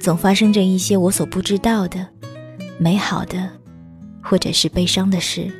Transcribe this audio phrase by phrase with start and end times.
[0.00, 2.06] 总发生着一些我所不知道的
[2.78, 3.50] 美好的，
[4.22, 5.50] 或者是悲伤的事。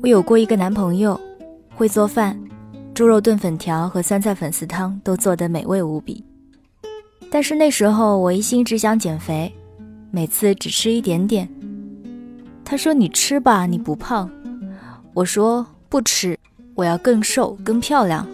[0.00, 1.20] 我有过一个男朋友，
[1.74, 2.38] 会做饭，
[2.94, 6.27] 猪肉炖粉条和酸菜粉丝汤都做得美味无比。
[7.30, 9.54] 但是那时候我一心只想减肥，
[10.10, 11.48] 每次只吃一点点。
[12.64, 14.30] 他说：“你吃吧，你不胖。”
[15.14, 16.38] 我说：“不吃，
[16.74, 18.26] 我要更瘦更漂亮。”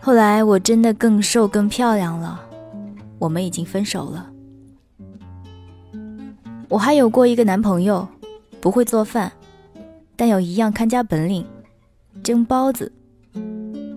[0.00, 2.40] 后来我真的更瘦更漂亮了，
[3.18, 4.30] 我们已经分手了。
[6.68, 8.06] 我还有过一个男朋友，
[8.60, 9.32] 不会做饭，
[10.16, 11.44] 但有一样看家本领，
[12.22, 12.92] 蒸包子。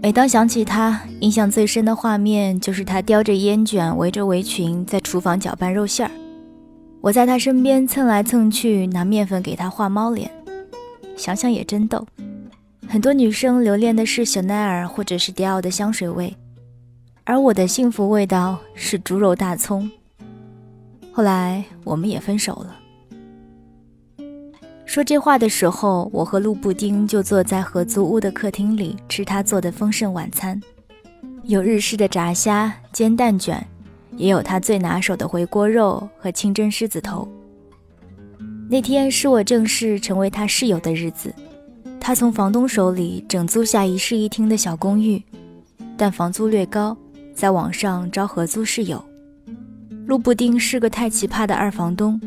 [0.03, 6.11] 每当想起他，印象最深的画面就是他叼着烟卷，围着围裙在厨房搅拌肉馅儿。
[7.01, 10.31] 我在他身边蹭来蹭去，拿面粉给他画猫脸。
[11.15, 12.03] 想想也真逗。
[12.87, 16.35] 很多女生留恋的是香奈儿或者是迪奥的香水味，
[17.23, 19.87] 而我的幸福味道是猪肉大葱。
[21.11, 22.75] 后来我们也分手了。
[24.91, 30.59] 说这话的时候，我和陆布丁就坐在合租屋的客厅里吃他做的丰盛晚餐，
[31.43, 33.65] 有日式的炸虾、煎蛋卷，
[34.17, 37.25] 也有他最拿手的回锅肉和清蒸狮子头。
[38.69, 41.33] 那天是我正式成为他室友的日子，
[41.97, 45.23] 他从房东手里整租下一室一厅的小公寓，
[45.95, 46.97] 但房租略高，
[47.33, 49.01] 在网上招合租室友。
[50.05, 52.19] 陆布丁是个太奇葩的二房东。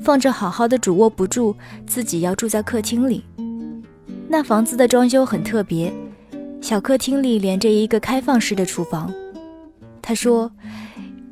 [0.00, 1.54] 放着好好的主卧不住，
[1.86, 3.24] 自己要住在客厅里。
[4.28, 5.92] 那房子的装修很特别，
[6.60, 9.12] 小客厅里连着一个开放式的厨房。
[10.02, 10.50] 他说，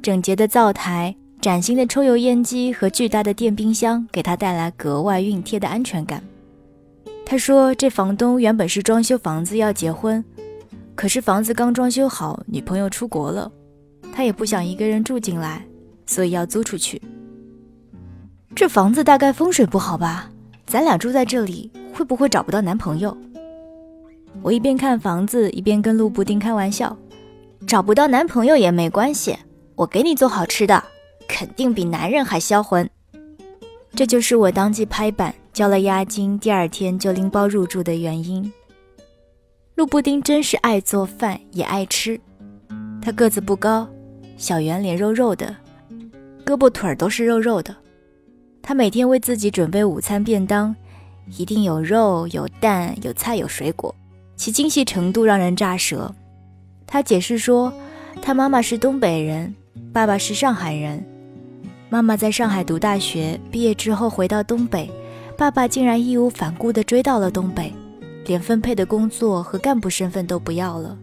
[0.03, 6.23] 整洁的灶台、崭新的抽油烟机和巨大的电冰箱给他带来格外熨帖的安全感。
[7.25, 10.25] 他说，这房东原本是装修房子要结婚，
[10.95, 13.51] 可是房子刚装修好，女朋友出国了，
[14.13, 15.67] 他也不想一个人住进来，
[16.07, 17.01] 所以要租出去。
[18.57, 20.31] 这房子大概风水不好吧？
[20.67, 23.15] 咱俩住在这里，会不会找不到男朋友？
[24.41, 26.97] 我一边看房子，一边跟陆布丁开玩笑
[27.69, 29.37] ：“找不到男朋友也没关系，
[29.75, 30.83] 我给你做好吃的，
[31.29, 32.89] 肯定比男人还销魂。”
[33.95, 38.51] 这就是我当即拍板交了押金，第二天就拎包入住的原因。
[39.75, 42.19] 陆布丁真是爱做饭也爱吃，
[43.03, 43.87] 他个子不高，
[44.39, 45.55] 小圆脸，肉肉的，
[46.43, 47.77] 胳膊腿儿都是肉肉的。
[48.69, 50.75] 他每天为自己准备午餐便当，
[51.39, 53.95] 一定有肉、有蛋、有菜、有水果，
[54.35, 56.13] 其精细程度让人咋舌。
[56.85, 57.73] 他解释说，
[58.21, 59.55] 他妈妈是东北人，
[59.93, 61.01] 爸爸是上海人。
[61.89, 64.91] 妈妈在上海读大学，毕业之后回到东北，
[65.39, 67.73] 爸爸竟然义无反顾地追到了东北，
[68.25, 70.99] 连分配的工作和干部身份都不要了，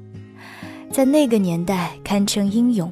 [0.92, 2.92] 在那个年代堪称英勇。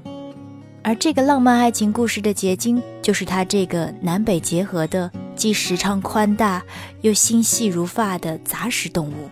[0.83, 6.61] 而这个浪漫爱情故事的结晶，就是他这个南北结合的、既时长宽大
[7.01, 9.29] 又心细如发的杂食动物。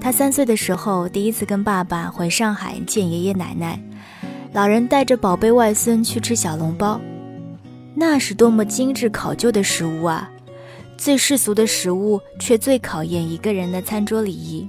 [0.00, 3.80] 他三岁的时候，第一次跟爸爸回上海见爷爷奶奶，
[4.52, 7.00] 老人带着宝贝外孙去吃小笼包，
[7.94, 10.30] 那是多么精致考究的食物啊！
[10.98, 14.68] 最世俗的食物，却最考验一个人的餐桌礼仪。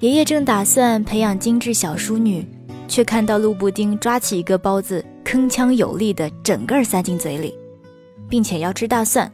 [0.00, 2.44] 爷爷正打算培养精致小淑女。
[2.90, 7.54] 却看到陆布丁抓起一个包子，铿锵有力的整个塞进嘴里，
[8.28, 9.32] 并且要吃大蒜。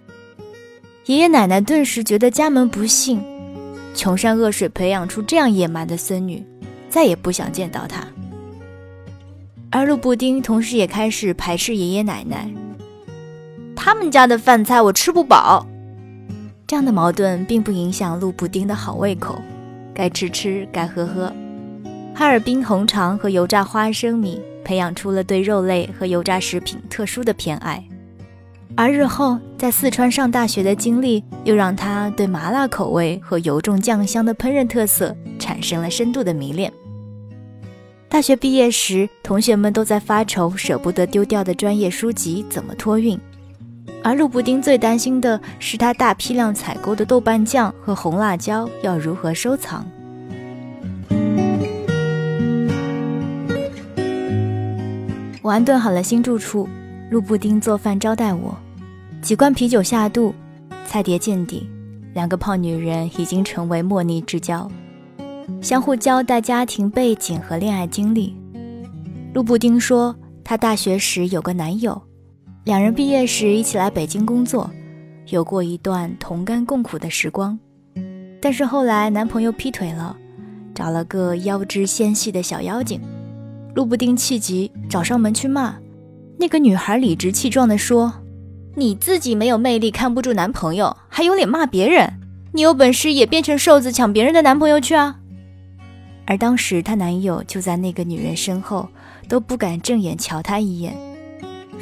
[1.06, 3.24] 爷爷奶奶顿时觉得家门不幸，
[3.94, 6.44] 穷山恶水培养出这样野蛮的孙女，
[6.90, 8.06] 再也不想见到她。
[9.70, 12.50] 而陆布丁同时也开始排斥爷爷奶奶，
[13.74, 15.66] 他们家的饭菜我吃不饱。
[16.66, 19.40] 这样的矛盾并不影响陆布丁的好胃口，
[19.94, 21.32] 该吃吃，该喝喝。
[22.18, 27.86] 哈尔滨红肠和油炸花生米培养出了对肉类和油炸食品特殊的偏爱，
[28.74, 36.72] 而日后在四川上大学的经历又让他对麻辣口味和油重酱香的烹饪特色产生了深度的迷恋。
[38.08, 43.20] 大学毕业时，同学们都在发愁舍不得丢掉的专业书籍怎么托运，
[44.02, 49.86] 而陆布丁最担心的是他大批量采购的豆瓣酱和红辣椒要如何收藏。
[55.46, 56.68] 我安顿好了新住处，
[57.08, 58.52] 陆布丁做饭招待我，
[59.22, 60.34] 几罐啤酒下肚，
[60.84, 61.70] 菜碟见底，
[62.14, 64.68] 两个胖女人已经成为莫逆之交。
[65.62, 68.34] 相互交代家庭背景和恋爱经历。
[69.34, 70.12] 陆布丁说，
[70.42, 72.02] 她大学时有个男友，
[72.64, 74.68] 两人毕业时一起来北京工作，
[75.28, 77.56] 有过一段同甘共苦的时光。
[78.42, 80.16] 但是后来男朋友劈腿了，
[80.74, 83.00] 找了个腰肢纤细的小妖精。
[83.76, 85.76] 陆布丁气急，找上门去骂。
[86.38, 88.10] 那个女孩理直气壮地说
[88.74, 92.10] ：“你自己没有魅力，看不住男朋友，还有脸骂别人？
[92.54, 95.18] 你有本事也变成瘦子，抢别人的男朋友去啊！”
[96.24, 98.88] 而当时她男友就在那个女人身后，
[99.28, 100.96] 都不敢正眼瞧她一眼。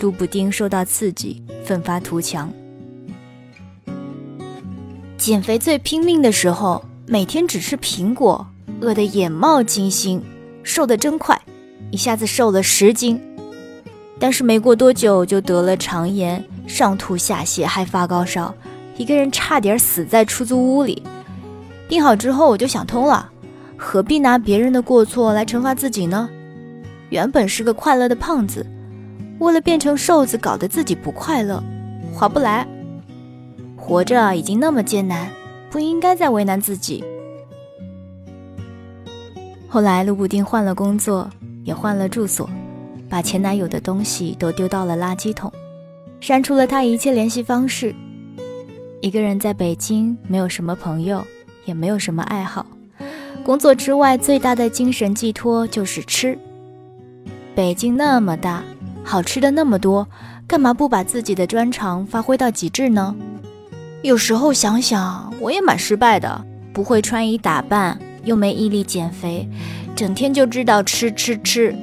[0.00, 2.52] 陆布丁受到刺激，奋发图强。
[5.16, 8.44] 减肥最拼命的时候，每天只吃苹果，
[8.80, 10.20] 饿得眼冒金星，
[10.64, 11.40] 瘦得真快，
[11.94, 13.20] 一下子瘦了十斤。
[14.18, 18.52] 但是没过多久就得了肠炎，上吐下泻，还发高烧，
[18.96, 21.00] 一个人差点死在出租屋里。
[21.88, 23.30] 病好之后，我就想通了。
[23.76, 26.28] 何必拿别人的过错来惩罚自己呢？
[27.10, 28.66] 原本是个快乐的胖子，
[29.38, 31.62] 为了变成瘦子，搞得自己不快乐，
[32.12, 32.66] 划不来。
[33.76, 35.28] 活着已经那么艰难，
[35.70, 37.04] 不应该再为难自己。
[39.68, 41.28] 后来，陆布丁换了工作，
[41.64, 42.48] 也换了住所，
[43.08, 45.52] 把前男友的东西都丢到了垃圾桶，
[46.20, 47.94] 删除了他一切联系方式。
[49.00, 51.24] 一个人在北京，没有什么朋友，
[51.64, 52.64] 也没有什么爱好。
[53.44, 56.38] 工作之外最大的精神寄托就是吃。
[57.54, 58.62] 北京那么大，
[59.02, 60.08] 好吃的那么多，
[60.46, 63.14] 干嘛不把自己的专长发挥到极致呢？
[64.02, 69.46] 有时候想想，我也蛮失败的，不会穿衣打扮，又没毅力减肥，
[69.96, 71.74] 整天就知道吃吃吃，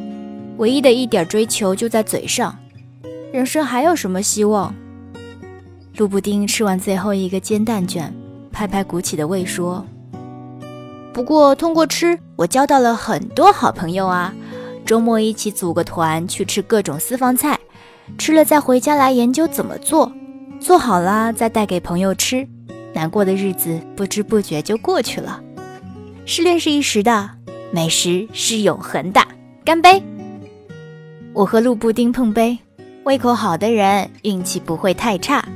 [0.57, 2.57] 唯一的一点追求就在嘴上，
[3.31, 4.75] 人生还有什么希望？
[5.95, 8.13] 陆布丁吃完最后一个煎蛋卷，
[8.51, 9.85] 拍拍鼓起的胃说。
[11.13, 14.33] 不过，通过吃，我交到了很多好朋友啊！
[14.85, 17.57] 周末一起组个团去吃各种私房菜，
[18.17, 20.11] 吃了再回家来研究怎么做，
[20.59, 22.45] 做好了再带给朋友吃。
[22.93, 25.41] 难过的日子不知不觉就过去了。
[26.25, 27.29] 失恋是一时的，
[27.73, 29.21] 美食是永恒的。
[29.63, 30.01] 干杯！
[31.33, 32.57] 我和陆布丁碰杯，
[33.05, 35.47] 胃口好的人运气不会太差。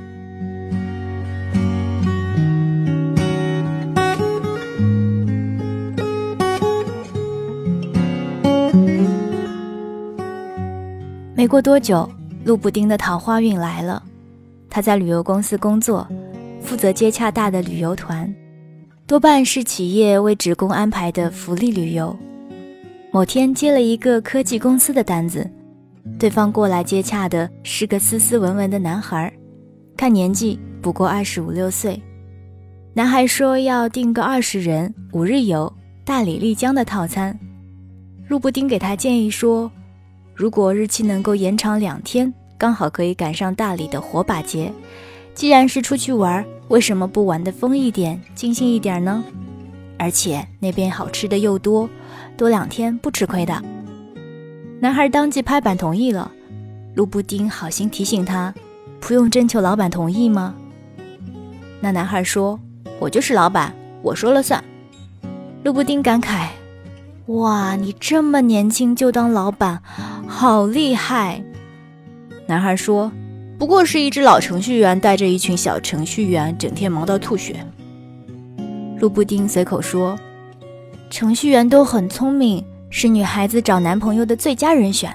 [11.36, 12.10] 没过多久，
[12.46, 14.02] 陆布丁的桃花运来了。
[14.70, 16.08] 他在旅游公司工作，
[16.62, 18.34] 负责接洽大的旅游团，
[19.08, 22.18] 多半是企业为职工安排的福利旅游。
[23.12, 25.48] 某天接了一个科技公司的单子，
[26.18, 29.32] 对方过来接洽的是个斯斯文文的男孩，
[29.96, 32.02] 看年纪不过二十五六岁。
[32.96, 35.72] 男孩说要订个二十人五日游
[36.04, 37.38] 大理丽江的套餐。
[38.28, 39.72] 陆布丁给他建议说。
[40.34, 44.70] 如果日期能够延长两天，刚好可以赶上大理的火把节。
[45.36, 49.24] 既然是出去玩，为什么不玩的疯一点、尽兴一点呢？
[50.00, 51.90] 而且那边好吃的又多，
[52.38, 53.62] 多两天不吃亏的。
[54.80, 56.32] 男孩当即拍板同意了。
[56.96, 58.54] 陆布丁好心提醒他
[59.02, 60.56] ：“不用征求老板同意吗？”
[61.82, 62.58] 那男孩说
[63.00, 64.64] ：“我就是老板，我说了算。”
[65.64, 66.48] 陆布丁感慨。
[67.28, 69.82] 哇，你这么年轻就当老板，
[70.28, 71.44] 好厉害！
[72.48, 73.12] 男孩说
[73.58, 77.66] ：“不过是一只老程序员带着一群小程序员，整天忙到吐血。”
[79.00, 80.18] 陆布丁随口说
[81.10, 85.14] ：“程序员都很聪明，是女孩子找男朋友的最佳人选。”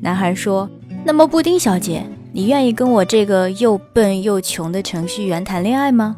[0.00, 0.68] 男孩说
[1.04, 6.16] ：“那么布丁小姐，你愿意跟我这个又笨又穷的程序员谈恋爱吗？”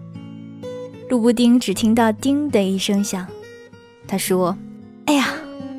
[1.08, 3.26] 陆布丁只听到“叮”的一声响，
[4.06, 4.56] 他说。
[5.06, 5.26] 哎呀，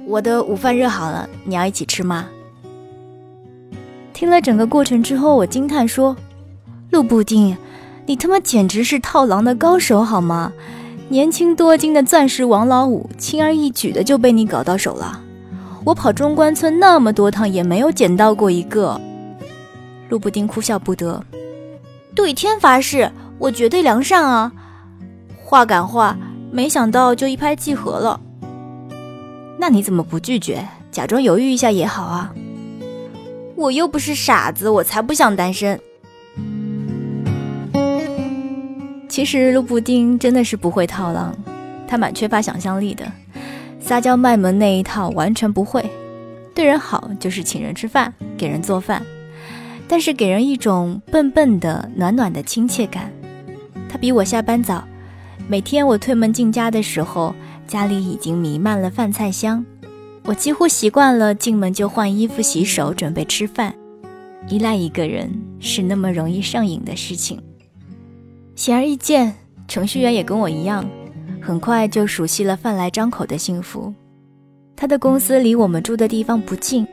[0.06, 2.28] 我的午饭热好了，你要一起吃吗？
[4.22, 6.16] 听了整个过程之后，我惊叹说
[6.94, 7.58] ：“陆布丁，
[8.06, 10.54] 你他妈简直是套狼的高手好吗？
[11.10, 15.20] 年轻多金的钻石王老五，轻而易举的就被你搞到手了。
[15.84, 19.02] 我跑中关村那么多趟，也没有捡到过一个。
[20.10, 21.20] 陆布丁哭笑不得，
[22.14, 24.52] 对天发誓，我绝对良善啊！
[25.44, 26.16] 话赶话，
[26.52, 28.22] 没想到就一拍即合了。
[29.58, 32.32] 那你怎么不拒绝，假装犹豫一下也好啊？
[33.62, 35.80] 我又不是傻子，我才不想单身。
[39.08, 41.38] 其实陆布丁真的是不会套狼，
[41.88, 43.06] 他蛮缺乏想象力的，
[43.80, 45.88] 撒娇卖萌那一套完全不会。
[46.56, 49.06] 对人好就是请人吃饭，给人做饭，
[49.88, 53.12] 但是给人一种笨笨的、暖暖的亲切感。
[53.88, 54.84] 他比我下班早，
[55.48, 57.36] 每天我推门进家的时候，
[57.68, 59.64] 家里已经弥漫了饭菜香。
[60.24, 63.74] 我几乎习惯了进门就换衣服、洗手，准备吃饭。
[64.48, 67.42] 依赖一个人是那么容易上瘾的事情。
[68.56, 69.34] 显而易见，
[69.68, 70.88] 程序员也跟我一样，
[71.42, 73.94] 很快就熟悉了饭来张口的幸福。
[74.76, 76.88] 他的公司离我们住的地方不近，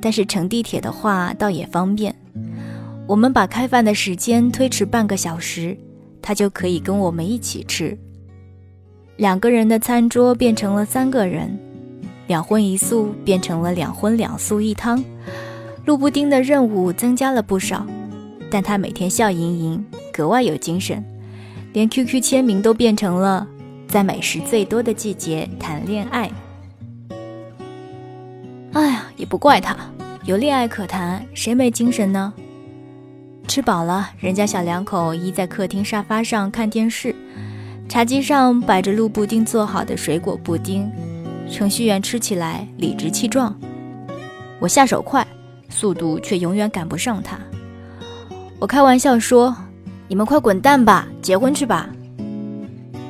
[0.00, 2.14] 但是乘地铁的话倒也方便。
[3.06, 5.76] 我们把开饭的时间推迟半个小时，
[6.20, 7.96] 他就可以跟我们一起吃。
[9.16, 11.56] 两个人的餐桌变成了三个人，
[12.26, 15.02] 两荤一素变成了两荤两素一汤。
[15.84, 17.86] 陆布丁的任务增加了不少，
[18.50, 19.84] 但他每天笑盈盈。
[20.12, 21.04] 格外有精神，
[21.74, 23.46] 连 QQ 签名都变成了
[23.86, 26.30] 在美食最多的季节谈恋爱。
[28.72, 29.76] 哎呀，也不怪他，
[30.24, 32.32] 有恋爱可谈，谁没精神呢？
[33.46, 37.14] 吃饱了，人家小两口依在客厅沙发上看电视，
[37.88, 40.90] 茶几上摆着陆布丁做好的水果布丁，
[41.50, 43.58] 程序员吃起来理直气壮，
[44.60, 45.26] 我下手快，
[45.68, 47.38] 速度却永远赶不上他。
[48.58, 49.56] 我开玩笑说。
[50.08, 51.90] 你们快滚蛋吧，结婚去吧。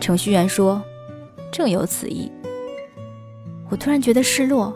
[0.00, 0.82] 程序员说
[1.52, 2.32] ：“正有此意。”
[3.68, 4.74] 我突然觉得失落，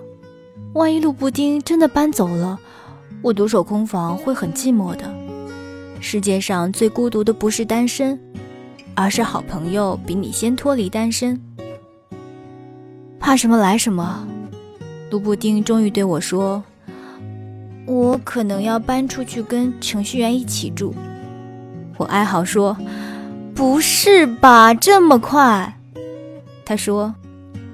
[0.75, 2.61] 万一陆布丁真的搬走了，
[3.23, 5.11] 我独守空房会很寂寞的。
[5.99, 8.21] 世界上最孤独的不是单身，
[8.95, 11.41] 而是好朋友比你先脱离单身。
[13.21, 14.27] 怕什么来什么。
[15.11, 16.65] 卢布丁终于对我说
[17.87, 20.95] ：“我可能要搬出去跟程序员一起住。”
[21.99, 22.77] 我哀嚎说
[23.55, 25.77] ：“不是吧，这么快？”
[26.65, 27.15] 他说：“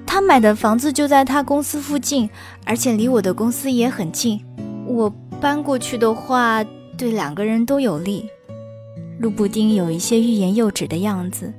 [0.05, 2.29] 他买的房子就在他公司附近，
[2.65, 4.43] 而且离我的公司也很近。
[4.85, 6.63] 我搬过去的话，
[6.97, 8.27] 对两个人都有利。”
[9.19, 11.53] 卢布丁有一些欲言又止的样子，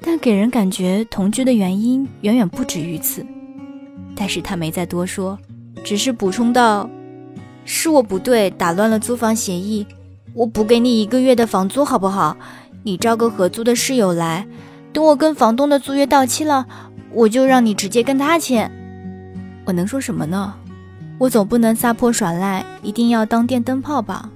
[0.00, 3.24] 但给人感觉同居的原因远远不止于此。
[4.14, 5.38] 但是他没再多说，
[5.84, 6.88] 只是补充道
[7.64, 9.86] ：“是我不对，打乱了租房协议。”
[10.32, 12.36] 我补给你一个月的房租，好不好？
[12.82, 14.46] 你招个合租的室友来，
[14.92, 16.66] 等我跟房东的租约到期了，
[17.10, 18.70] 我就让你直接跟他签。
[19.64, 20.54] 我能说什么呢？
[21.18, 24.30] 我总不能撒泼耍赖，一定要当电灯泡吧？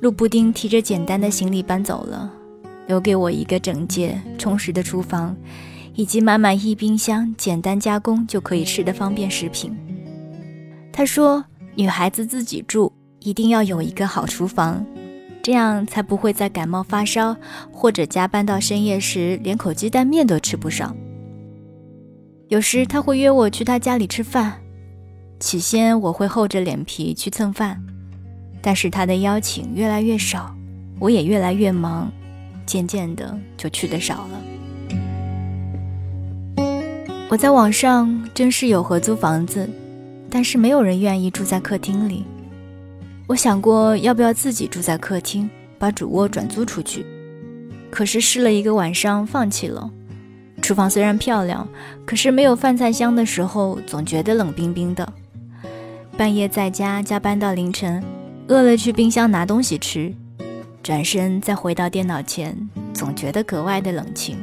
[0.00, 2.30] 陆布丁提着简单的行李搬走了，
[2.88, 5.36] 留给我一个整洁充实的厨房，
[5.94, 9.72] 以及满满一冰箱简单加工就可以吃的方便食品。
[10.92, 11.44] 他说
[11.76, 14.86] ：“女孩子自己住。”一定要有一个好厨房，
[15.42, 17.36] 这样才不会在感冒发烧
[17.72, 20.96] 或者加班到深夜时连口鸡蛋面都吃不上。
[22.46, 24.60] 有时他会约我去他家里吃饭，
[25.40, 27.82] 起先我会厚着脸皮去蹭饭，
[28.62, 30.54] 但是他的邀请越来越少，
[31.00, 32.10] 我也越来越忙，
[32.68, 34.42] 渐渐的就去的少了。
[37.30, 39.68] 我在网上真是有合租房子，
[40.28, 42.24] 但是没有人愿意住在客厅里。
[43.26, 45.48] 我想过要不要自己住在客厅，
[45.78, 47.06] 把主卧转租出去，
[47.90, 49.90] 可是试了一个晚上，放弃了。
[50.60, 51.66] 厨房虽然漂亮，
[52.04, 55.10] 可是没有饭菜香的时候，总觉得冷冰冰的。
[56.16, 58.02] 半夜在家加班到凌晨，
[58.48, 60.12] 饿了去冰箱拿东西吃，
[60.82, 62.56] 转身再回到电脑前，
[62.94, 64.38] 总觉得格外的冷清。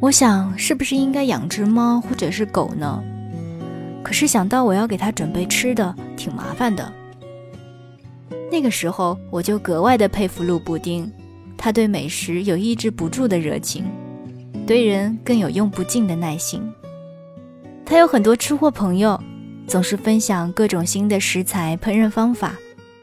[0.00, 3.02] 我想，是不是应该养只猫或者是狗呢？
[4.02, 6.90] 可是想到我要给它准备吃的，挺麻烦的。
[8.50, 11.10] 那个时候，我就格外的佩服陆布丁，
[11.56, 13.84] 他对美食有抑制不住的热情，
[14.66, 16.62] 对人更有用不尽的耐心。
[17.84, 19.20] 他有很多吃货朋友，
[19.66, 22.54] 总是分享各种新的食材烹饪方法，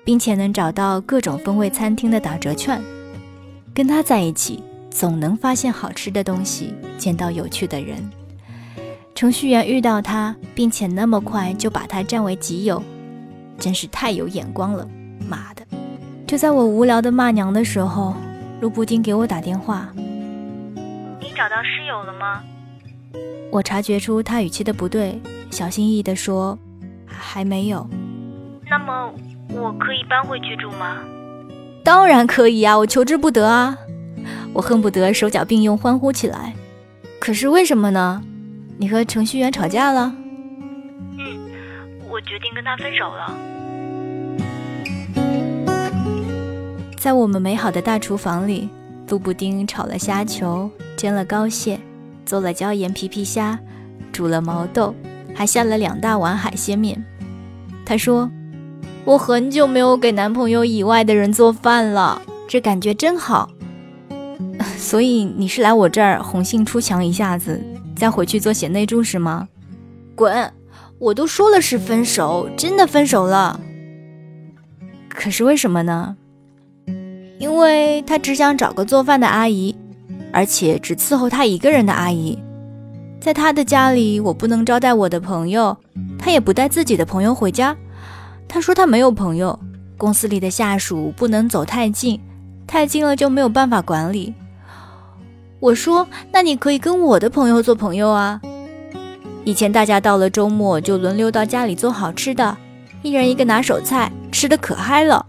[0.07, 2.81] 并且能找到各种风味餐厅的打折券。
[3.73, 7.97] 跟他在一起，总能发现好吃的东西，见到有趣的人。
[9.13, 12.81] 程序员遇到他，并且那么快就把他占为己有，
[13.59, 14.87] 真是太有眼光了。
[15.27, 15.67] 妈的，
[16.25, 18.15] 就在我无聊的骂娘的时候，
[18.61, 19.89] 陆布丁给我打电话。
[21.19, 22.41] 你找到室友了吗？
[23.51, 25.21] 我察觉出他语气的不对，
[25.51, 26.57] 小心翼翼地说
[27.05, 27.85] ：“还没有。”
[28.69, 29.11] 那么
[29.50, 30.98] 我可以搬回去住吗？
[31.84, 33.77] 当然可以啊，我求之不得啊！
[34.54, 36.54] 我恨不得手脚并用欢呼起来。
[37.20, 38.22] 可是为什么呢？
[38.77, 40.13] 你和程序员吵架了？
[41.18, 41.39] 嗯，
[42.10, 43.34] 我决定跟他分手了。
[46.98, 48.70] 在我们美好的大厨房里，
[49.08, 51.80] 杜布丁炒了虾球，煎了膏蟹，
[52.25, 53.58] 做了椒盐皮皮虾，
[54.12, 54.94] 煮了毛豆，
[55.34, 57.01] 还下了两大碗海鲜面。
[57.86, 58.30] 他说。
[59.07, 63.49] 我很久没有给男朋友以外的人做饭了，这感觉真好。
[64.77, 67.57] 所以你是来我这儿红杏出墙一下子，
[67.95, 69.47] 再回去做贤内助是吗？
[70.13, 70.51] 滚！
[70.99, 73.57] 我都说了是分手，真的分手了。
[75.07, 76.17] 可是为什么呢？
[77.39, 79.73] 因为他只想找个做饭的阿姨，
[80.33, 82.37] 而且只伺候他一个人的阿姨。
[83.21, 85.77] 在他的家里，我不能招待我的朋友，
[86.19, 87.73] 他也不带自己的朋友回家。
[88.48, 89.58] 他说他没有朋友，
[89.98, 92.20] 公司里的下属不能走太近，
[92.66, 94.34] 太近了就没有办法管理。
[95.60, 98.39] 我说那你可以跟我的朋友做朋友啊。
[99.44, 102.58] 以前大家到了周末就轮流到家里做好吃的，
[103.01, 105.25] 一人一个拿手菜，吃的可嗨了。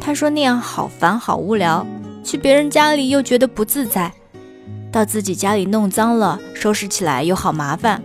[0.00, 1.86] 他说那样好烦好无聊，
[2.22, 4.12] 去别人家里又觉得不自在，
[4.92, 8.02] 到自己家里弄脏了，收拾起来又好麻烦。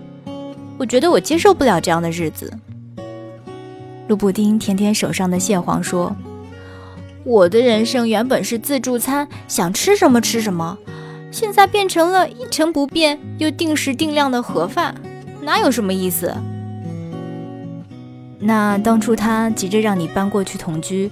[0.77, 2.51] 我觉得我接受不了这样的日子。
[4.07, 6.15] 路布丁舔舔手上的蟹黄，说
[7.25, 10.77] ：“我的人生原本是自助餐，想吃什么吃什么，
[11.31, 14.93] 现在变成了一成不变又定时定量的盒饭，
[15.41, 16.33] 哪有什么意思？
[18.39, 21.09] 那当初他急着让你搬过去同居，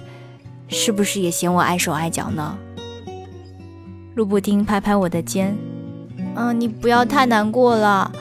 [0.68, 2.56] 是不是也嫌我碍手碍脚呢？”
[4.14, 5.56] 路布丁拍拍我的肩
[6.36, 8.12] ：“嗯，你不要太难过了，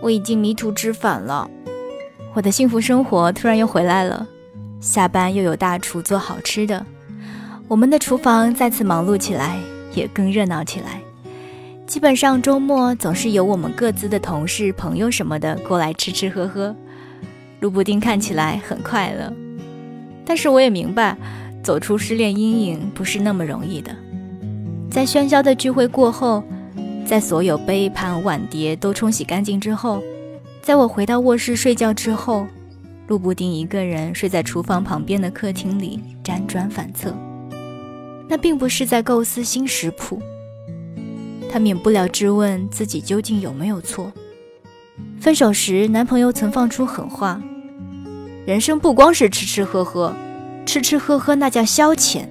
[0.00, 1.50] 我已经迷途知返了。”
[2.32, 4.24] 我的幸福生活突然又回来了，
[4.80, 6.86] 下班又有大厨做好吃的，
[7.66, 9.58] 我们的厨房再次忙碌起来，
[9.94, 11.00] 也更热闹起来。
[11.88, 16.74] 基本上周末总是有我们各自的同事、朋友什么的过来吃吃喝喝。
[17.58, 19.32] 卢布丁看起来很快乐，
[20.24, 21.16] 但是我也明白，
[21.64, 23.90] 走出失恋阴影不是那么容易的。
[24.88, 26.44] 在喧嚣的聚会过后，
[27.04, 30.00] 在所有杯盘碗碟都冲洗干净之后。
[30.62, 32.46] 在我回到卧室睡觉之后，
[33.08, 37.14] 陆布丁一个人睡在厨房旁边的客厅里，辗转反侧。
[38.28, 40.20] 那并不是在构思新食谱，
[41.50, 44.12] 他免不了质问自己究竟有没有错。
[45.18, 47.42] 分手时，男朋友曾放出狠话
[48.46, 50.14] ：“人生不光是吃吃喝喝，
[50.64, 52.24] 吃吃喝喝那叫消遣。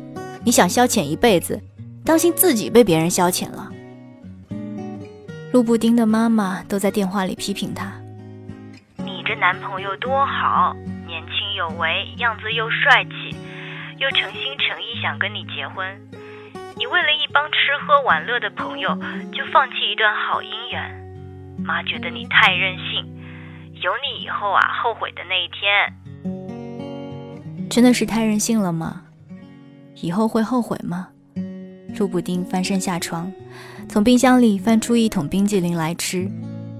[0.45, 1.59] 你想消遣一辈子，
[2.05, 3.69] 当心自己被别人消遣了。”
[5.51, 7.91] 陆布丁的妈妈都在电话里批评他。
[9.29, 13.37] 这男朋友多好，年轻有为，样子又帅气，
[13.99, 15.85] 又诚心诚意想跟你结婚。
[16.75, 18.89] 你为了一帮吃喝玩乐的朋友，
[19.31, 21.63] 就放弃一段好姻缘。
[21.63, 23.05] 妈觉得你太任性，
[23.83, 25.93] 有你以后啊，后悔的那一天。
[27.69, 29.03] 真的是太任性了吗？
[30.01, 31.09] 以后会后悔吗？
[31.95, 33.31] 朱布丁翻身下床，
[33.87, 36.27] 从冰箱里翻出一桶冰激凌来吃。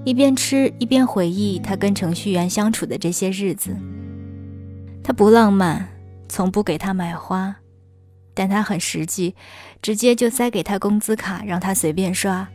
[0.04, 3.76] 一边吃一边回忆他跟程序员相处的这些日子。
[5.04, 5.88] 他不浪漫，
[6.28, 7.56] 从不给他买花，
[8.32, 9.34] 但他很实际，
[9.82, 12.48] 直接就塞给他工资卡，让他随便刷。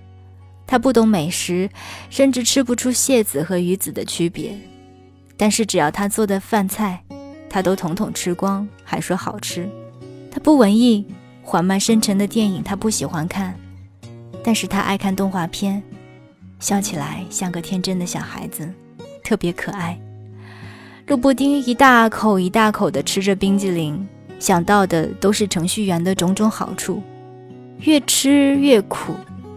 [0.65, 1.69] 他不懂美食，
[2.09, 4.57] 甚至吃不出蟹子和鱼子的区别，
[5.37, 7.03] 但是只要他做的饭菜，
[7.47, 9.69] 他都统统吃光，还说好吃。
[10.31, 11.05] 他不文艺，
[11.43, 13.55] 缓慢深沉的电影他不喜欢看，
[14.43, 15.83] 但是他爱看动画片。
[16.65, 18.67] 笑起来像个天真的小孩子，
[19.23, 19.95] 特别可爱。
[21.05, 24.03] 陆布丁一大口一大口地吃着冰激凌，
[24.39, 27.03] 想到的都是程序员的种种好处，
[27.81, 29.13] 越吃越苦，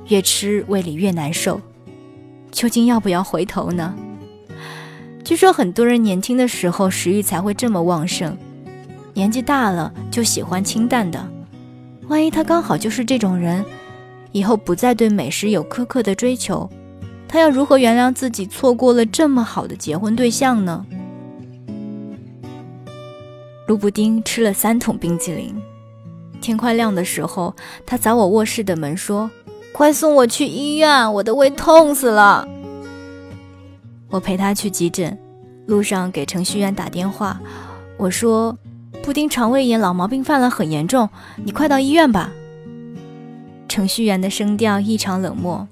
[0.08, 1.58] 越吃胃里越难受。
[2.50, 3.94] 究竟要不要回头呢？
[5.24, 8.36] 据说很多人年轻的时候食欲才会这么旺盛，
[9.14, 11.26] 年纪大了就喜欢清淡的。
[12.08, 13.64] 万一他刚好就是这种人，
[14.32, 16.68] 以后不再对美食有苛刻的追求。
[17.28, 20.84] 他要如何原谅自己错过了这么好的结婚对象呢？
[23.66, 25.54] 卢布丁吃了三桶冰激凌，
[26.40, 29.30] 天快亮的时候，他砸我卧室的门说
[29.72, 32.48] ：“快送我去医院，我的胃痛死了。”
[34.08, 35.18] 我陪他去急诊，
[35.66, 37.38] 路上给程序员打电话，
[37.98, 38.56] 我说
[39.04, 41.10] ：“布丁肠胃炎老毛病犯了，很严重，
[41.44, 42.32] 你快到医院吧。
[43.68, 45.68] 程序员的声调异常冷漠。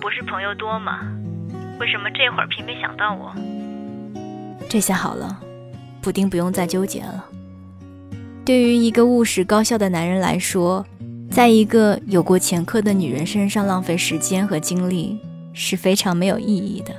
[0.00, 1.00] 不是朋友多吗？
[1.78, 3.34] 为什么这会儿偏偏想到我？
[4.68, 5.38] 这下好了，
[6.00, 7.24] 布丁不用再纠结了。
[8.44, 10.86] 对于一个务实高效的男人来说，
[11.30, 15.18] 在一个有过前科的女人身上浪费时间和精力
[15.52, 16.94] 是非常没有意义的。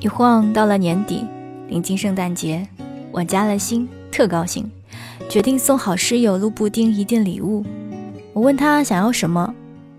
[0.00, 1.26] 一晃到了年底，
[1.68, 2.66] 临近圣诞节，
[3.12, 4.70] 我加了薪，特高兴，
[5.28, 7.64] 决定送好室友陆布丁一件礼物。
[8.32, 9.52] 我问他想要什么，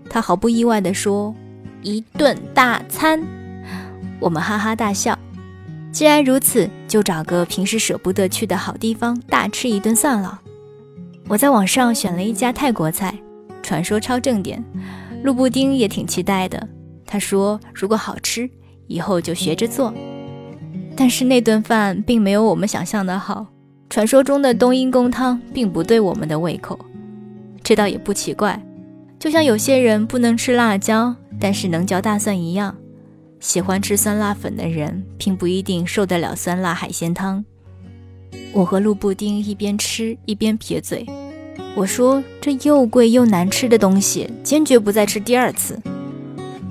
[0.08, 1.34] 他毫不意外地说
[1.84, 3.22] ：“一顿大餐。”
[4.18, 5.18] 我们哈哈大笑。
[5.92, 10.40] 既然如此，就找个平时舍不得去的好地方大吃一顿算了。
[11.28, 13.14] 我在网上选了一家泰国菜，
[13.62, 14.64] 传说超正点。
[15.24, 16.66] 陆布丁也挺期待的，
[17.04, 18.48] 他说如果好吃。
[18.86, 19.92] 以后就学着做，
[20.96, 23.46] 但是那顿饭并没有我们想象的好。
[23.88, 26.78] 传说中的冬阴功汤并不对我们的胃口，
[27.62, 28.60] 这倒也不奇怪。
[29.18, 32.76] 就像有些人不能吃辣椒，但是能嚼大蒜一样，
[33.40, 37.44] 喜欢吃酸辣粉的人并不一定受得了酸辣海鲜汤。
[38.52, 41.06] 我和陆布丁一边吃一边撇嘴，
[41.74, 45.80] 我说：“这又贵又难吃的东西，坚决不再吃第二次。”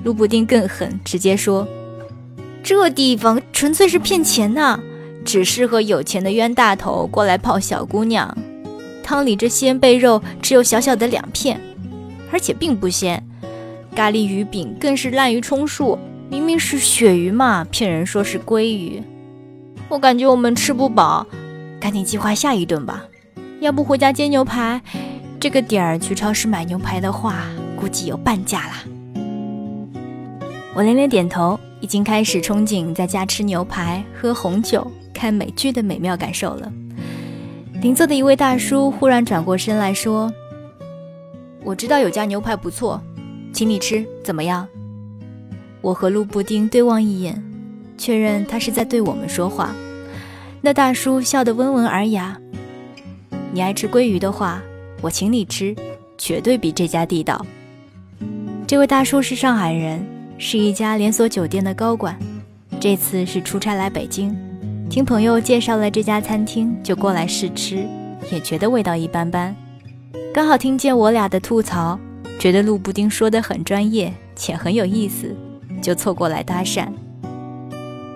[0.03, 1.67] 陆布丁更狠，直接说。
[2.61, 4.79] 这地方纯粹是骗钱呐，
[5.25, 8.37] 只适合有钱的冤大头过来泡小姑娘。
[9.03, 11.59] 汤里这鲜贝肉只有小小的两片，
[12.31, 13.21] 而且并不鲜。
[13.95, 15.97] 咖喱鱼饼更是滥竽充数，
[16.29, 19.01] 明明是鳕鱼嘛，骗人说是鲑鱼。
[19.89, 21.25] 我感觉我们吃不饱，
[21.79, 23.03] 赶紧计划下一顿吧。
[23.59, 24.81] 要不回家煎牛排？
[25.39, 28.83] 这个点儿去超市买牛排的话，估计有半价啦。
[30.75, 31.59] 我连连点头。
[31.81, 36.71] 已经开始憧憬在家吃牛排、喝红酒、看美剧的美妙感受了。
[37.81, 40.31] 邻座的一位大叔忽然转过身来说
[41.63, 43.01] ：“我知道有家牛排不错，
[43.53, 44.67] 请你吃，怎么样？”
[45.81, 47.41] 我和陆布丁对望一眼，
[47.97, 49.73] 确认他是在对我们说话。
[50.61, 52.37] 那大叔笑得温文尔雅
[53.53, 54.61] ：“你爱吃鲑鱼的话，
[55.01, 55.75] 我请你吃，
[56.17, 57.45] 绝对比这家地道。”
[58.67, 60.05] 这位大叔是上海人。
[60.37, 62.19] 是一家连锁酒店的高管，
[62.77, 64.35] 这次是出差来北京，
[64.89, 67.85] 听朋友介绍了这家餐厅，就过来试吃，
[68.31, 69.53] 也觉得味道一般般。
[70.33, 71.99] 刚好听见我俩的吐槽，
[72.39, 75.35] 觉得陆布丁说的很专业且很有意思，
[75.81, 76.87] 就凑过来搭讪。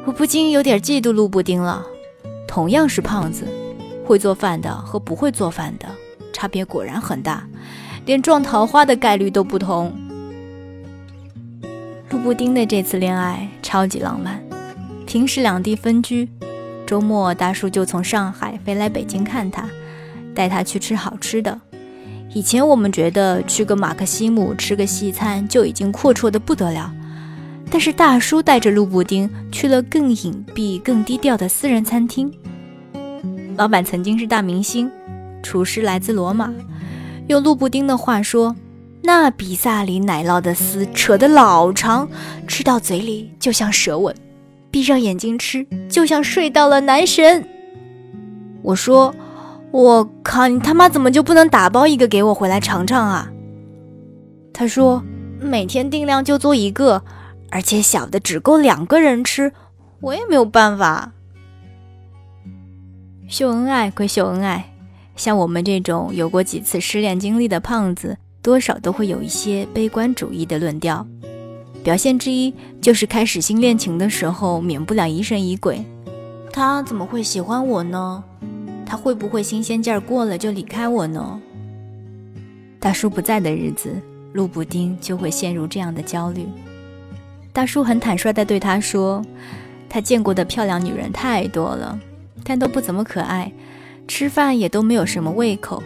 [0.05, 1.85] 我不禁有点嫉妒陆布丁了，
[2.47, 3.45] 同样是胖子，
[4.05, 5.87] 会做饭的和不会做饭的
[6.31, 7.45] 差别果然很大，
[8.05, 9.91] 连撞桃花的概率都不同。
[12.09, 14.41] 陆布丁的这次恋爱超级浪漫，
[15.05, 16.27] 平时两地分居，
[16.89, 19.69] 周末大叔就从上海飞来北京看他，
[20.33, 21.61] 带他去吃好吃的。
[22.33, 26.91] 以前我们觉得去个马克西姆吃个西餐就已经阔绰的不得了，
[27.69, 32.33] 但是大叔带着陆布丁去了更隐蔽、更低调的私人餐厅。
[33.55, 34.89] 老板曾经是大明星，
[35.43, 36.51] 厨师来自罗马，
[37.27, 38.55] 用陆布丁的话说。
[39.03, 42.09] 那比萨里奶酪的丝扯得老长，
[42.47, 44.15] 吃到嘴里就像舌吻，
[44.71, 47.47] 闭上眼睛吃就像睡到了男神。
[48.61, 49.13] 我说
[49.71, 53.31] ：“我靠，你他妈怎么就不能打包一个给我回来尝尝啊？”
[54.53, 55.03] 他说
[55.39, 57.03] ：“每天定量就做一个，
[57.49, 59.53] 而且小的只够两个人吃，
[60.01, 61.13] 我也没有办法。”
[63.27, 64.73] 秀恩爱归秀恩爱，
[65.15, 68.17] 像我们这种有过几次失恋经历的胖子。
[68.41, 71.05] 多少都会有一些悲观主义的论调，
[71.83, 75.83] 表现之一就是开始新恋情的时候，免不了疑神疑鬼。
[76.51, 78.23] 他怎么会喜欢我呢？
[78.85, 81.39] 他会不会新鲜劲儿过了就离开我呢？
[82.79, 83.95] 大叔不在的日子，
[84.33, 86.47] 路布丁就会陷入这样的焦虑。
[87.53, 89.23] 大叔很坦率地对他说
[89.89, 91.99] ：“他见过的漂亮女人太多了，
[92.43, 93.51] 但都不怎么可爱，
[94.07, 95.81] 吃饭也都没有什么胃口。”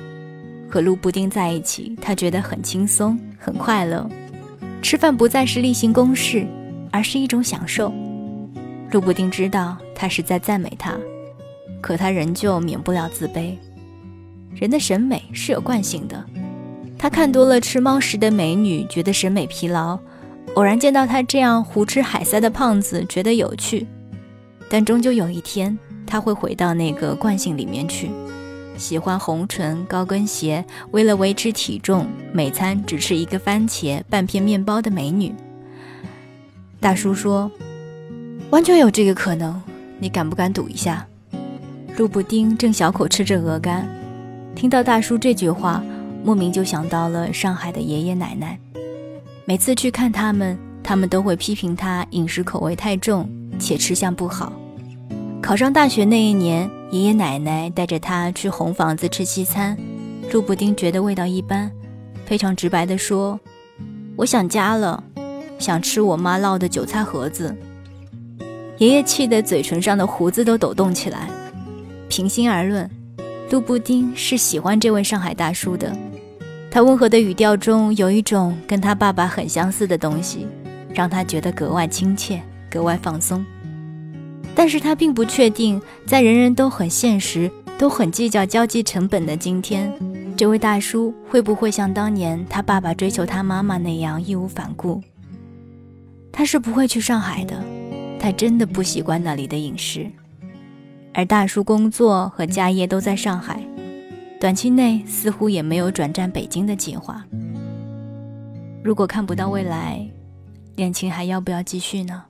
[0.70, 4.10] 和路布丁在一起，他觉得很轻松，很快乐。
[4.84, 6.46] 吃饭不再是例行公事，
[6.92, 7.92] 而是一种享受。
[8.92, 10.94] 陆布丁知道他是在赞美他，
[11.80, 13.56] 可他仍旧免不了自卑。
[14.54, 16.22] 人的审美是有惯性的，
[17.00, 19.98] 他看多了吃猫食的美女，觉得审美疲劳；
[20.56, 23.88] 偶然见到他这样胡吃海塞的胖子，觉得有趣。
[24.70, 28.12] 但终究有一天，他会回到那个惯性里面去。
[28.78, 35.34] 喜欢红唇、高跟鞋，为了维持体重，每餐只吃一个番茄、半片面包的美女，
[36.80, 37.52] 大叔说
[38.52, 39.62] ：“完全有这个可能，
[40.00, 41.06] 你敢不敢赌一下？”
[41.98, 43.88] 陆布丁正小口吃着鹅肝，
[44.56, 45.84] 听到大叔这句话，
[46.24, 48.60] 莫名就想到了上海的爷爷奶奶。
[49.46, 54.52] 每次去看他们，他们都会批评他饮食口味太重，且吃相不好。
[55.42, 59.76] 考上大学那一年，爷爷奶奶带着他去红房子吃西餐，
[60.32, 61.72] 陆布丁觉得味道一般，
[62.24, 63.40] 非常直白地说
[64.16, 65.04] ：“我想家了，
[65.58, 67.58] 想吃我妈烙的韭菜盒子。”
[68.78, 71.28] 爷爷气得嘴唇上的胡子都抖动起来。
[72.10, 72.88] 平心而论，
[73.50, 75.92] 陆布丁是喜欢这位上海大叔的。
[76.70, 80.46] 他温和的语调中有一种跟他爸爸很相似的东西，
[80.94, 83.44] 让他觉得格外亲切，格外放松。
[84.56, 89.92] 但是他并不确定，在人人都很现实、都很计较交际成本的今天，
[90.38, 95.02] 这位大叔会不会像当年他爸爸追求他妈妈那样义无反顾？
[96.32, 97.64] 他是不会去上海的，
[98.20, 100.08] 他真的不习惯那里的饮食。
[101.14, 103.62] 而大叔工作和家业都在上海，
[104.40, 107.24] 短期内似乎也没有转战北京的计划。
[108.84, 110.06] 如果看不到未来，
[110.76, 112.24] 恋情还要不要继续呢？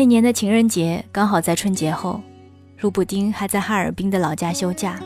[0.00, 2.22] 那年的情人节刚好在春节后，
[2.80, 4.98] 陆布丁还在哈尔滨的老家休假。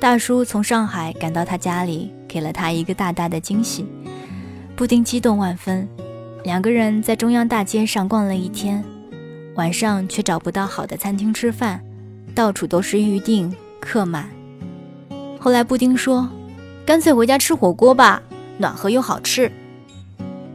[0.00, 3.86] 大叔从上海赶到他家里，给了他一个大大的惊喜。
[4.74, 5.88] 布丁激动万分，
[6.42, 8.84] 两个人在中央大街上逛了一天，
[9.54, 11.80] 晚上却找不到好的餐厅吃饭，
[12.34, 14.28] 到处都是预订客满。
[15.38, 16.28] 后来布丁说
[16.84, 18.20] ：“干脆回家吃火锅吧，
[18.58, 19.48] 暖和又好吃。”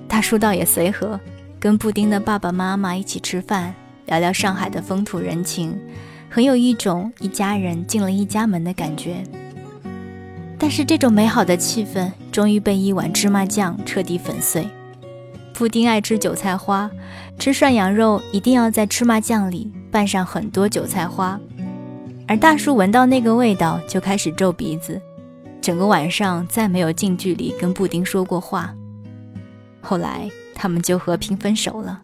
[0.10, 1.18] 大叔倒也随和。
[1.62, 3.72] 跟布丁的爸爸妈妈一起吃饭，
[4.08, 5.80] 聊聊上海的风土人情，
[6.28, 9.24] 很有一种一家人进了一家门的感觉。
[10.58, 14.68] 但是这种美好的气氛终于被一碗芝麻酱彻底粉碎。
[15.54, 16.90] 布丁爱吃韭菜花，
[17.38, 21.40] 吃涮羊肉一定要在芝麻酱里拌上很多韭菜花，
[22.28, 25.00] 而大叔闻到那个味道就开始皱鼻子，
[25.62, 28.74] 整个晚上再没有近距离跟布丁说过话。
[29.80, 30.28] 后来。
[30.62, 32.02] 他们就和平分手了。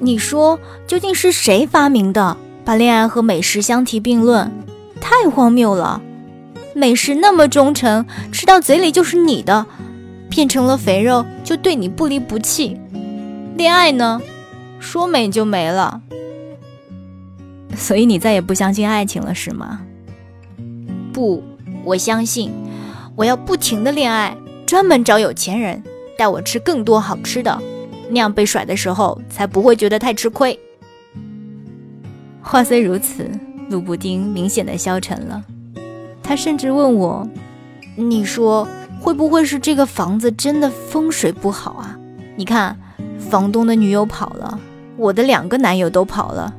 [0.00, 4.50] 你说，究竟是谁发明的把恋爱和美食相提并论？
[5.00, 6.02] 太荒谬了！
[6.74, 9.66] 美食那么忠诚，吃到嘴里就是你的，
[10.28, 12.76] 变成了肥肉就对你不离不弃。
[13.56, 14.20] 恋爱呢，
[14.80, 16.02] 说没就没了。
[17.76, 19.82] 所以你再也不相信爱情了，是吗？
[21.12, 21.40] 不，
[21.84, 22.52] 我相信。
[23.16, 25.80] 我要不停的恋爱，专门找有钱人
[26.18, 27.62] 带我吃更多好吃的，
[28.10, 30.58] 那样被甩的时候才不会觉得太吃亏。
[32.42, 33.30] 话虽如此，
[33.70, 35.44] 陆布丁明显的消沉了。
[36.22, 37.28] 他甚至问我
[37.96, 38.66] ：“你说
[39.00, 41.96] 会不会是这个房子真的风水不好啊？
[42.34, 42.76] 你看，
[43.18, 44.58] 房东的女友跑了，
[44.96, 46.52] 我的两个男友都跑了，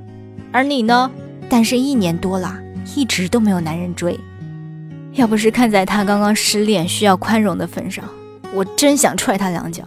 [0.51, 1.11] 而你呢，
[1.49, 2.57] 单身一年多了，
[2.95, 4.17] 一直都没有男人追。”
[5.15, 8.04] 要不是看在他刚刚失恋需要宽容的份上，
[8.54, 9.84] 我真想踹他两脚。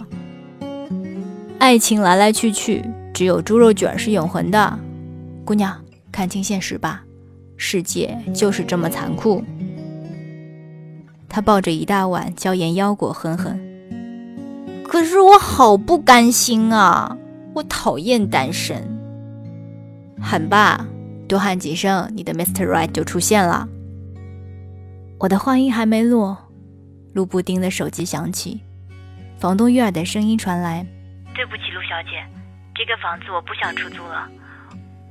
[1.58, 4.78] 爱情来来去去，只有猪肉卷是永恒的。
[5.44, 5.78] 姑娘，
[6.10, 7.02] 看清现实吧，
[7.58, 9.44] 世界就是这么残酷。
[11.28, 13.60] 他抱着一大碗椒盐腰果，哼哼。
[14.84, 17.14] 可是我好不甘心啊！
[17.52, 18.82] 我讨厌单身。
[20.18, 20.86] 喊吧，
[21.28, 22.66] 多喊几声，你的 Mr.
[22.66, 23.68] Right 就出现了。
[25.20, 26.38] 我的话音还没落，
[27.12, 28.60] 陆布丁的手机响起，
[29.36, 30.86] 房东悦耳的声音传来
[31.34, 32.24] ：“对不起，陆小姐，
[32.72, 34.28] 这个房子我不想出租了。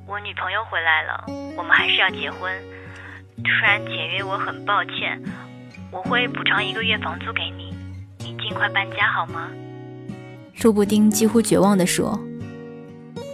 [0.07, 1.25] 我女朋友回来了，
[1.57, 2.49] 我们还是要结婚。
[3.43, 5.21] 突然解约，我很抱歉。
[5.91, 7.75] 我会补偿一个月房租给你，
[8.19, 9.49] 你尽快搬家好吗？”
[10.63, 12.17] 陆布丁几乎绝望地说：“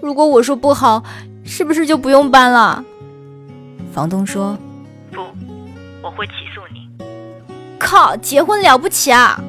[0.01, 1.03] 如果我说不好，
[1.45, 2.83] 是不是就不用搬了？”
[3.93, 4.57] 房东说
[5.13, 5.21] ：“不，
[6.03, 6.87] 我会起诉你。”
[7.79, 8.15] 靠！
[8.17, 9.41] 结婚了不起啊！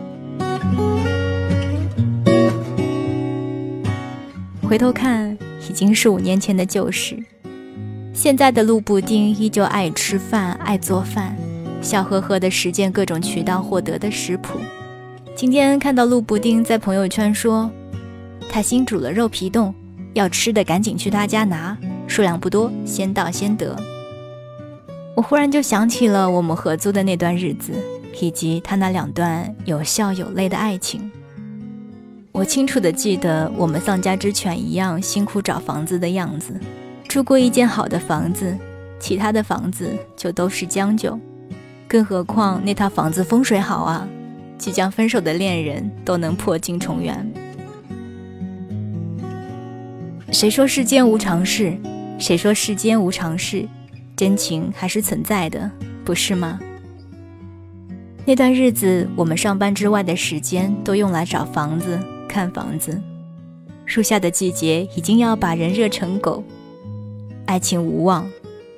[4.63, 5.37] 回头看，
[5.69, 7.17] 已经是五年前的旧事。
[8.13, 11.37] 现在的陆布丁依旧爱吃饭、爱做饭，
[11.83, 14.59] 笑呵呵的实践各种渠道获得的食谱。
[15.37, 17.71] 今天看到陆布丁在朋友圈说，
[18.49, 19.75] 他新煮了肉皮冻，
[20.15, 23.77] 要吃的赶紧去他家拿，数量不多，先到先得。
[25.17, 27.73] 我忽然就想起了我们合租的那段日子。
[28.21, 31.11] 以及他那两段有笑有泪的爱情，
[32.33, 36.59] 我清楚的记得我们丧家之犬一样辛苦找房子的样子。
[37.07, 38.57] 住过一间好的房子，
[38.99, 41.19] 其他的房子就都是将就。
[41.87, 44.09] 更何况那套房子风水好啊，
[44.57, 47.31] 即将分手的恋人都能破镜重圆。
[50.33, 51.77] 谁说世间无常事？
[52.19, 53.69] 谁说世间无常事？
[54.17, 55.71] 真情还是存在的，
[56.05, 56.61] 不是吗？
[58.25, 61.99] 那段日子，我们上班之外的时间都用来找房子、
[62.29, 63.01] 看房子。
[63.85, 66.43] 树下的季节已经要把人热成狗，
[67.45, 68.27] 爱情无望，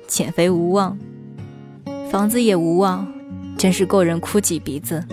[0.05, 0.97] 减肥无望，
[2.11, 3.07] 房子也无望，
[3.57, 5.05] 真是够人哭几鼻子。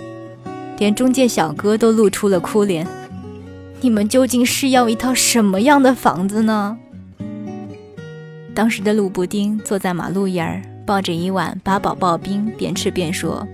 [0.78, 2.84] 连中介小哥都露出了哭脸。
[3.80, 6.78] 你们究竟是要一套什么样的房子呢？
[8.54, 13.46] 当时的路布丁坐在马路沿儿，抱着一碗八宝刨冰，边吃边说。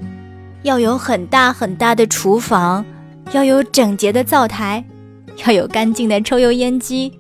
[0.63, 2.85] 要有很大很大的厨房，
[3.33, 4.85] 要有整洁的灶台，
[5.47, 7.11] 要有干净的抽油烟机，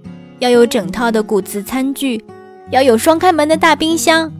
[0.40, 2.22] 要有整套的骨瓷餐具，
[2.70, 4.30] 要有双开门的大冰箱。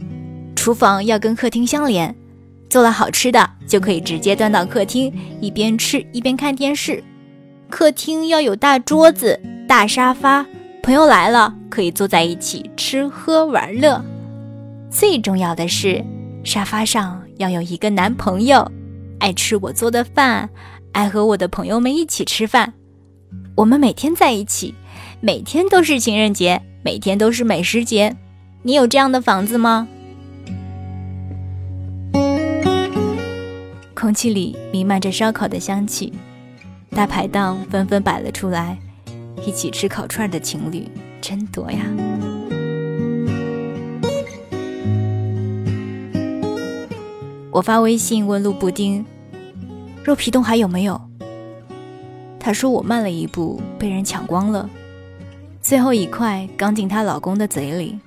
[0.55, 2.15] 厨房要跟客厅相连，
[2.69, 7.03] 做了好吃的就可以直接端到客厅，一边吃一边看电视。
[7.71, 10.45] 客厅要有大桌子、大沙发，
[10.83, 14.03] 朋友来了可以坐在一起吃喝玩乐。
[14.91, 16.05] 最重要的是，
[16.43, 18.71] 沙发上要有一个男朋友。
[19.19, 20.49] 爱吃我做的饭，
[20.93, 22.73] 爱和我的朋友们一起吃饭。
[23.55, 24.75] 我们每天在一起，
[25.21, 28.17] 每天都是情人节，每天都是美食节。
[28.63, 29.87] 你有这样的房子吗？
[33.95, 36.13] 空气里弥漫着烧烤的香气，
[36.91, 38.79] 大排档纷纷摆了出来，
[39.47, 40.87] 一起吃烤串的情侣
[41.21, 41.81] 真多呀。
[47.53, 49.05] 我发微信问路布丁
[50.05, 51.01] ：“肉皮冻还有没有？”
[52.39, 54.71] 他说：“我慢了一步，被人抢光了。
[55.61, 57.99] 最后一块刚进她老公的嘴里。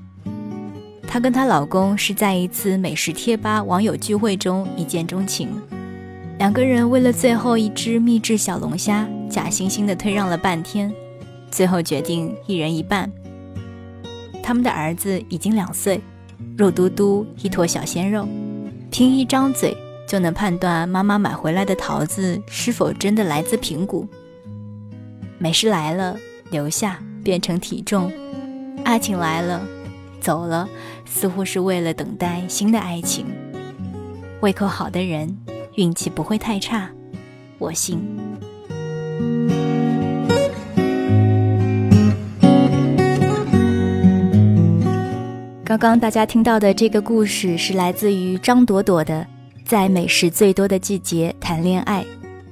[1.06, 5.50] 她跟她老公是在一次美食贴吧网友聚会中一见钟情，
[6.40, 10.92] 两个人为了最后一只秘制小龙虾，假惺惺的退让了半天，
[11.54, 13.10] 最后决定一人一半。
[14.42, 16.02] 他们的儿子已经两岁，
[16.58, 18.28] 肉嘟嘟一坨小鲜肉。”
[18.90, 19.76] 凭一张嘴
[20.08, 24.08] 就能判断妈妈买回来的桃子是否真的来自平谷。
[25.38, 26.18] 美食来了，
[26.52, 28.12] 留下变成体重；
[28.84, 29.66] 爱情来了，
[30.20, 30.68] 走了，
[31.06, 33.26] 似乎是为了等待新的爱情。
[34.42, 35.38] 胃口好的人，
[35.76, 36.90] 运气不会太差，
[37.58, 38.00] 我信。
[45.74, 49.22] 刚刚大家听到的这个故事是来自于张朵朵的
[49.66, 52.04] 《在美食最多的季节谈恋爱》。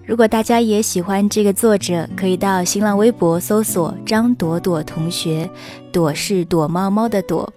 [0.07, 5.47] 如果大家也喜欢这个作者，可以到新浪微博搜索“张朵朵同学”，
[5.93, 7.47] 朵是躲猫猫的朵。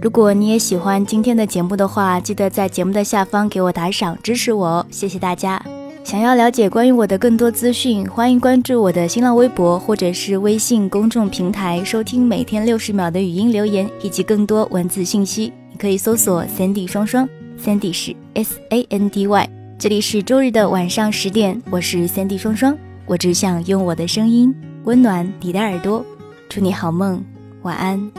[0.00, 5.62] 如果你也喜欢今天的节目的话，记得在节目的下方给我打赏支持我哦，谢谢大家。
[6.04, 15.52] 想要了解关于我的更多资讯，欢迎关注我的新浪微博或者是微信公众平台，收听每天六十秒的语音留言以及更多文字信息。
[15.70, 17.26] 你可以搜索 Sandy 双双
[17.58, 19.48] ，Sandy 是 S A N D Y。
[19.78, 26.04] 这里是周日的晚上十点，我是 Sandy 双双，我只想用我的声音温暖你的耳朵，
[26.48, 27.24] 祝你好梦，
[27.62, 28.10] 晚安。